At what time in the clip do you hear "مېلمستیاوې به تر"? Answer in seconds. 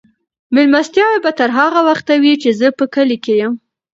0.53-1.49